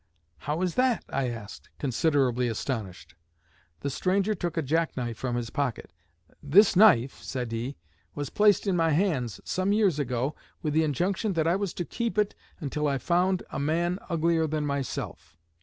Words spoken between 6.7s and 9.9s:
knife,' said he, 'was placed in my hands some